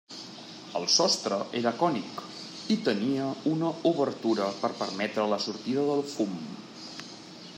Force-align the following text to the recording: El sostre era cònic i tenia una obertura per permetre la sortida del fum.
El 0.77 0.85
sostre 0.93 1.37
era 1.59 1.73
cònic 1.81 2.23
i 2.75 2.79
tenia 2.87 3.27
una 3.53 3.69
obertura 3.91 4.49
per 4.63 4.73
permetre 4.81 5.29
la 5.35 5.41
sortida 5.47 5.85
del 5.91 6.05
fum. 6.17 6.35